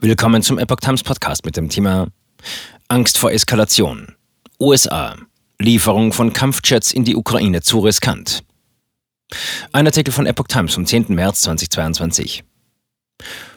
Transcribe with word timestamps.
Willkommen 0.00 0.44
zum 0.44 0.60
Epoch 0.60 0.76
Times 0.76 1.02
Podcast 1.02 1.44
mit 1.44 1.56
dem 1.56 1.68
Thema 1.68 2.06
Angst 2.86 3.18
vor 3.18 3.32
Eskalation. 3.32 4.14
USA. 4.60 5.16
Lieferung 5.58 6.12
von 6.12 6.32
Kampfjets 6.32 6.92
in 6.92 7.02
die 7.02 7.16
Ukraine 7.16 7.62
zu 7.62 7.80
riskant. 7.80 8.44
Ein 9.72 9.86
Artikel 9.86 10.12
von 10.12 10.26
Epoch 10.26 10.46
Times 10.46 10.74
vom 10.74 10.86
10. 10.86 11.06
März 11.08 11.40
2022. 11.40 12.44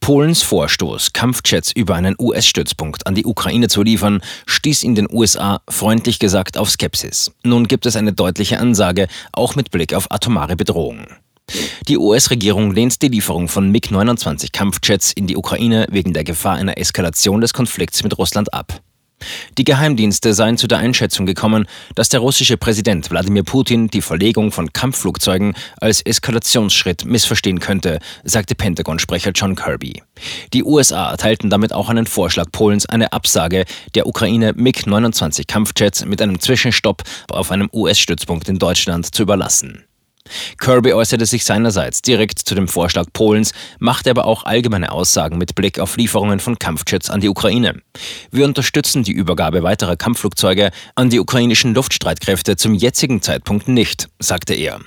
Polens 0.00 0.42
Vorstoß, 0.42 1.12
Kampfjets 1.12 1.70
über 1.70 1.96
einen 1.96 2.16
US-Stützpunkt 2.18 3.06
an 3.06 3.14
die 3.14 3.26
Ukraine 3.26 3.68
zu 3.68 3.82
liefern, 3.82 4.22
stieß 4.46 4.84
in 4.84 4.94
den 4.94 5.08
USA 5.12 5.60
freundlich 5.68 6.18
gesagt 6.18 6.56
auf 6.56 6.70
Skepsis. 6.70 7.30
Nun 7.44 7.68
gibt 7.68 7.84
es 7.84 7.94
eine 7.94 8.14
deutliche 8.14 8.58
Ansage, 8.58 9.06
auch 9.32 9.54
mit 9.54 9.70
Blick 9.70 9.92
auf 9.92 10.10
atomare 10.10 10.56
Bedrohung. 10.56 11.08
Die 11.88 11.98
US-Regierung 11.98 12.72
lehnt 12.72 13.02
die 13.02 13.08
Lieferung 13.08 13.48
von 13.48 13.70
MiG-29 13.70 14.52
Kampfjets 14.52 15.12
in 15.12 15.26
die 15.26 15.36
Ukraine 15.36 15.86
wegen 15.90 16.12
der 16.12 16.24
Gefahr 16.24 16.56
einer 16.56 16.78
Eskalation 16.78 17.40
des 17.40 17.52
Konflikts 17.52 18.02
mit 18.02 18.18
Russland 18.18 18.52
ab. 18.54 18.80
Die 19.58 19.64
Geheimdienste 19.64 20.34
seien 20.34 20.58
zu 20.58 20.66
der 20.66 20.78
Einschätzung 20.78 21.26
gekommen, 21.26 21.66
dass 21.94 22.08
der 22.08 22.20
russische 22.20 22.56
Präsident 22.56 23.10
Wladimir 23.10 23.42
Putin 23.42 23.88
die 23.88 24.02
Verlegung 24.02 24.52
von 24.52 24.72
Kampfflugzeugen 24.72 25.54
als 25.80 26.00
Eskalationsschritt 26.00 27.04
missverstehen 27.04 27.60
könnte, 27.60 27.98
sagte 28.24 28.54
Pentagon-Sprecher 28.54 29.32
John 29.34 29.54
Kirby. 29.54 30.02
Die 30.52 30.64
USA 30.64 31.10
erteilten 31.10 31.50
damit 31.50 31.72
auch 31.72 31.88
einen 31.88 32.06
Vorschlag 32.06 32.46
Polens, 32.52 32.86
eine 32.86 33.12
Absage 33.12 33.64
der 33.94 34.06
Ukraine 34.06 34.52
MiG-29 34.54 35.46
Kampfjets 35.46 36.04
mit 36.04 36.22
einem 36.22 36.40
Zwischenstopp 36.40 37.02
auf 37.30 37.50
einem 37.50 37.68
US-Stützpunkt 37.72 38.48
in 38.48 38.58
Deutschland 38.58 39.14
zu 39.14 39.22
überlassen. 39.22 39.84
Kirby 40.58 40.92
äußerte 40.92 41.26
sich 41.26 41.44
seinerseits 41.44 42.02
direkt 42.02 42.38
zu 42.38 42.54
dem 42.54 42.68
Vorschlag 42.68 43.06
Polens, 43.12 43.52
machte 43.78 44.10
aber 44.10 44.24
auch 44.24 44.44
allgemeine 44.44 44.92
Aussagen 44.92 45.38
mit 45.38 45.54
Blick 45.54 45.78
auf 45.78 45.96
Lieferungen 45.96 46.40
von 46.40 46.58
Kampfjets 46.58 47.10
an 47.10 47.20
die 47.20 47.28
Ukraine. 47.28 47.80
Wir 48.30 48.44
unterstützen 48.44 49.02
die 49.02 49.12
Übergabe 49.12 49.62
weiterer 49.62 49.96
Kampfflugzeuge 49.96 50.70
an 50.94 51.10
die 51.10 51.20
ukrainischen 51.20 51.74
Luftstreitkräfte 51.74 52.56
zum 52.56 52.74
jetzigen 52.74 53.22
Zeitpunkt 53.22 53.68
nicht, 53.68 54.08
sagte 54.18 54.54
er. 54.54 54.80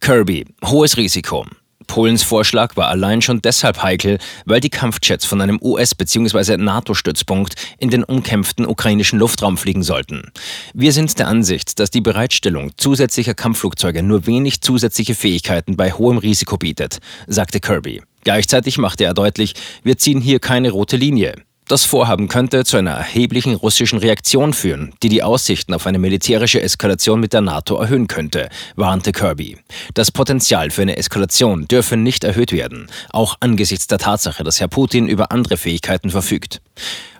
Kirby, 0.00 0.46
hohes 0.64 0.96
Risiko. 0.96 1.46
Polens 1.86 2.22
Vorschlag 2.22 2.76
war 2.76 2.88
allein 2.88 3.22
schon 3.22 3.40
deshalb 3.40 3.82
heikel, 3.82 4.18
weil 4.44 4.60
die 4.60 4.70
Kampfjets 4.70 5.24
von 5.24 5.40
einem 5.40 5.58
US- 5.62 5.94
bzw. 5.94 6.56
NATO-Stützpunkt 6.56 7.54
in 7.78 7.90
den 7.90 8.04
umkämpften 8.04 8.66
ukrainischen 8.66 9.18
Luftraum 9.18 9.56
fliegen 9.56 9.82
sollten. 9.82 10.32
Wir 10.74 10.92
sind 10.92 11.18
der 11.18 11.28
Ansicht, 11.28 11.78
dass 11.78 11.90
die 11.90 12.00
Bereitstellung 12.00 12.72
zusätzlicher 12.76 13.34
Kampfflugzeuge 13.34 14.02
nur 14.02 14.26
wenig 14.26 14.60
zusätzliche 14.60 15.14
Fähigkeiten 15.14 15.76
bei 15.76 15.92
hohem 15.92 16.18
Risiko 16.18 16.56
bietet, 16.56 16.98
sagte 17.26 17.60
Kirby. 17.60 18.02
Gleichzeitig 18.24 18.78
machte 18.78 19.04
er 19.04 19.14
deutlich, 19.14 19.54
wir 19.84 19.98
ziehen 19.98 20.20
hier 20.20 20.40
keine 20.40 20.72
rote 20.72 20.96
Linie. 20.96 21.45
Das 21.68 21.84
Vorhaben 21.84 22.28
könnte 22.28 22.64
zu 22.64 22.76
einer 22.76 22.92
erheblichen 22.92 23.54
russischen 23.54 23.98
Reaktion 23.98 24.52
führen, 24.52 24.94
die 25.02 25.08
die 25.08 25.24
Aussichten 25.24 25.74
auf 25.74 25.84
eine 25.88 25.98
militärische 25.98 26.62
Eskalation 26.62 27.18
mit 27.18 27.32
der 27.32 27.40
NATO 27.40 27.76
erhöhen 27.76 28.06
könnte, 28.06 28.50
warnte 28.76 29.10
Kirby. 29.10 29.58
Das 29.92 30.12
Potenzial 30.12 30.70
für 30.70 30.82
eine 30.82 30.96
Eskalation 30.96 31.66
dürfe 31.66 31.96
nicht 31.96 32.22
erhöht 32.22 32.52
werden, 32.52 32.86
auch 33.10 33.38
angesichts 33.40 33.88
der 33.88 33.98
Tatsache, 33.98 34.44
dass 34.44 34.60
Herr 34.60 34.68
Putin 34.68 35.08
über 35.08 35.32
andere 35.32 35.56
Fähigkeiten 35.56 36.10
verfügt. 36.10 36.62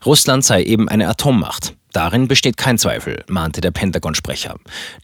Russland 0.04 0.44
sei 0.44 0.62
eben 0.62 0.88
eine 0.88 1.08
Atommacht. 1.08 1.74
Darin 1.92 2.28
besteht 2.28 2.56
kein 2.56 2.78
Zweifel, 2.78 3.24
mahnte 3.26 3.60
der 3.60 3.72
Pentagon-Sprecher. 3.72 4.54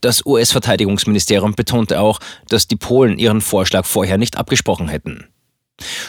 Das 0.01 0.25
US-Verteidigungsministerium 0.25 1.55
betonte 1.57 2.01
auch, 2.01 2.21
dass 2.49 2.69
die 2.69 2.77
Polen 2.77 3.19
ihren 3.19 3.41
Vorschlag 3.41 3.87
vorher 3.87 4.19
nicht 4.19 4.37
abgesprochen 4.37 4.87
hätten. 4.87 5.27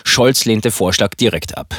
Scholz 0.04 0.46
lehnte 0.46 0.70
Vorschlag 0.70 1.16
direkt 1.16 1.58
ab. 1.58 1.74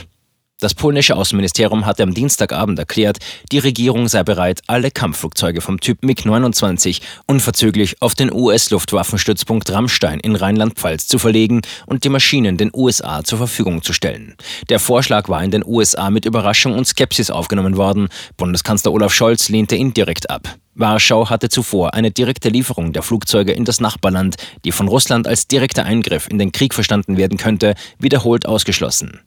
Das 0.65 0.75
polnische 0.75 1.15
Außenministerium 1.15 1.85
hatte 1.85 2.05
am 2.05 2.15
Dienstagabend 2.15 2.79
erklärt, 2.79 3.19
die 3.53 3.59
Regierung 3.59 4.09
sei 4.09 4.23
bereit, 4.23 4.63
alle 4.67 4.91
Kampfflugzeuge 4.91 5.61
vom 5.61 5.79
Typ 5.79 6.03
MiG-29 6.03 7.03
unverzüglich 7.27 8.01
auf 8.01 8.15
den 8.15 8.33
US-Luftwaffenstützpunkt 8.33 9.71
Rammstein 9.71 10.21
in 10.21 10.37
Rheinland-Pfalz 10.37 11.07
zu 11.07 11.19
verlegen 11.19 11.61
und 11.85 12.05
die 12.05 12.09
Maschinen 12.09 12.57
den 12.57 12.71
USA 12.73 13.23
zur 13.23 13.37
Verfügung 13.37 13.83
zu 13.83 13.93
stellen. 13.93 14.37
Der 14.71 14.79
Vorschlag 14.81 15.29
war 15.29 15.45
in 15.45 15.51
den 15.51 15.67
USA 15.67 16.09
mit 16.09 16.25
Überraschung 16.25 16.73
und 16.73 16.87
Skepsis 16.87 17.31
aufgenommen 17.31 17.77
worden. 17.77 18.09
Bundeskanzler 18.39 18.91
Olaf 18.91 19.13
Scholz 19.13 19.51
lehnte 19.51 19.77
ihn 19.77 19.93
direkt 19.93 20.31
ab. 20.31 20.49
Warschau 20.75 21.29
hatte 21.29 21.51
zuvor 21.51 21.93
eine 21.93 22.11
direkte 22.11 22.49
Lieferung 22.49 22.95
der 22.95 23.03
Flugzeuge 23.03 23.53
in 23.53 23.67
das 23.67 23.81
Nachbarland, 23.83 24.37
die 24.65 24.73
von 24.73 24.89
Russland 24.89 25.29
als 25.29 25.47
direkter 25.47 25.85
Eingriff 25.85 26.27
in 26.27 26.39
den 26.39 26.53
Krieg 26.53 26.73
verstanden 26.73 27.19
werden 27.19 27.37
könnte, 27.37 27.75
wiederholt 27.99 28.47
ausgeschlossen. 28.47 29.21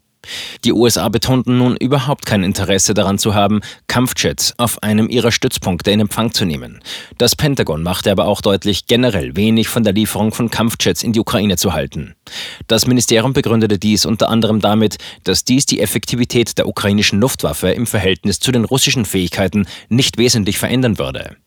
Die 0.66 0.74
USA 0.74 1.10
betonten 1.10 1.58
nun 1.58 1.78
überhaupt 1.78 2.26
kein 2.26 2.44
Interesse 2.44 2.94
daran 2.94 3.18
zu 3.18 3.34
haben, 3.34 3.62
Kampfjets 3.88 4.54
auf 4.58 4.82
einem 4.84 5.10
ihrer 5.10 5.32
Stützpunkte 5.32 5.92
in 5.92 6.00
Empfang 6.00 6.34
zu 6.34 6.46
nehmen. 6.46 6.80
Das 7.18 7.36
Pentagon 7.36 7.84
machte 7.84 8.12
aber 8.12 8.26
auch 8.26 8.42
deutlich, 8.42 8.88
generell 8.88 9.36
wenig 9.36 9.68
von 9.68 9.84
der 9.84 9.94
Lieferung 9.94 10.32
von 10.32 10.50
Kampfjets 10.50 11.04
in 11.04 11.14
die 11.14 11.20
Ukraine 11.20 11.58
zu 11.58 11.74
halten. 11.74 12.16
Das 12.68 12.88
Ministerium 12.88 13.34
begründete 13.34 13.80
dies 13.80 14.06
unter 14.06 14.30
anderem 14.30 14.60
damit, 14.60 14.98
dass 15.24 15.44
dies 15.44 15.66
die 15.66 15.80
Effektivität 15.80 16.58
der 16.58 16.68
ukrainischen 16.68 17.20
Luftwaffe 17.20 17.70
im 17.70 17.88
Verhältnis 17.88 18.40
zu 18.40 18.52
den 18.52 18.66
russischen 18.66 19.06
Fähigkeiten 19.06 19.68
nicht 19.90 20.18
wesentlich 20.18 20.58
verändern 20.58 20.98
würde. 20.98 21.38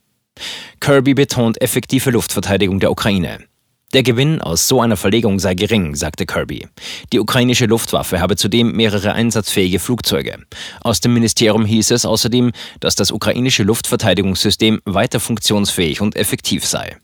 Kirby 0.80 1.14
betont 1.14 1.60
effektive 1.60 2.10
Luftverteidigung 2.10 2.80
der 2.80 2.90
Ukraine. 2.90 3.50
Der 3.92 4.04
Gewinn 4.04 4.40
aus 4.40 4.68
so 4.68 4.80
einer 4.80 4.96
Verlegung 4.96 5.40
sei 5.40 5.54
gering, 5.54 5.96
sagte 5.96 6.24
Kirby. 6.24 6.68
Die 7.12 7.18
ukrainische 7.18 7.66
Luftwaffe 7.66 8.20
habe 8.20 8.36
zudem 8.36 8.70
mehrere 8.70 9.14
einsatzfähige 9.14 9.80
Flugzeuge. 9.80 10.38
Aus 10.80 11.00
dem 11.00 11.12
Ministerium 11.12 11.64
hieß 11.64 11.90
es 11.90 12.06
außerdem, 12.06 12.52
dass 12.78 12.94
das 12.94 13.10
ukrainische 13.10 13.64
Luftverteidigungssystem 13.64 14.80
weiter 14.84 15.18
funktionsfähig 15.18 16.00
und 16.00 16.14
effektiv 16.14 16.64
sei. 16.64 16.98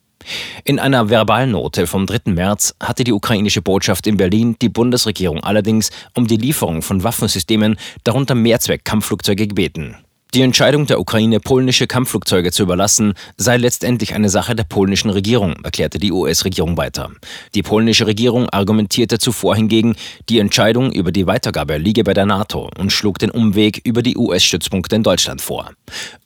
In 0.65 0.79
einer 0.79 1.09
Verbalnote 1.09 1.89
vom 1.89 2.07
3. 2.07 2.33
März 2.33 2.77
hatte 2.81 3.03
die 3.03 3.13
ukrainische 3.13 3.63
Botschaft 3.63 4.07
in 4.07 4.17
Berlin 4.17 4.57
die 4.63 4.69
Bundesregierung 4.69 5.43
allerdings 5.43 5.91
um 6.15 6.29
die 6.29 6.37
Lieferung 6.37 6.83
von 6.83 7.03
Waffensystemen, 7.03 7.77
darunter 8.05 8.37
Mehrzweck-Kampfflugzeuge 8.37 9.49
gebeten. 9.49 9.97
Die 10.37 10.43
Entscheidung 10.43 10.85
der 10.85 11.01
Ukraine, 11.01 11.41
polnische 11.41 11.87
Kampfflugzeuge 11.87 12.53
zu 12.53 12.63
überlassen, 12.65 13.15
sei 13.39 13.57
letztendlich 13.57 14.15
eine 14.15 14.29
Sache 14.29 14.55
der 14.55 14.65
polnischen 14.65 15.09
Regierung, 15.09 15.55
erklärte 15.63 15.99
die 15.99 16.13
US-Regierung 16.13 16.77
weiter. 16.77 17.11
Die 17.55 17.63
polnische 17.63 18.07
Regierung 18.07 18.51
argumentierte 18.51 19.19
zuvor 19.19 19.57
hingegen, 19.57 19.97
die 20.29 20.39
Entscheidung 20.39 20.93
über 20.93 21.11
die 21.11 21.27
Weitergabe 21.27 21.79
liege 21.79 22.05
bei 22.05 22.13
der 22.13 22.27
NATO 22.27 22.69
und 22.77 22.93
schlug 22.93 23.19
den 23.19 23.31
Umweg 23.31 23.81
über 23.85 24.03
die 24.03 24.19
US-Stützpunkte 24.19 24.97
in 24.97 25.03
Deutschland 25.03 25.41
vor. 25.41 25.71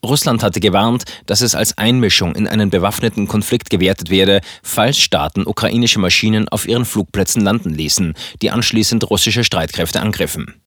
Russland 0.05 0.43
hatte 0.43 0.59
gewarnt, 0.59 1.05
dass 1.27 1.41
es 1.41 1.55
als 1.55 1.79
Einmischung 1.79 2.35
in 2.35 2.49
einen 2.49 2.71
bewaffneten 2.71 3.29
Konflikt 3.29 3.71
gewertet 3.71 4.11
werde, 4.11 4.41
falls 4.65 4.99
Staaten 4.99 5.47
ukrainische 5.47 6.01
Maschinen 6.01 6.49
auf 6.49 6.67
ihren 6.67 6.85
Flugplätzen 6.85 7.45
landen 7.45 7.73
ließen, 7.73 8.15
die 8.43 8.51
anschließend 8.51 9.09
russische 9.09 9.45
Streitkräfte 9.45 10.01
angriffen. 10.01 10.57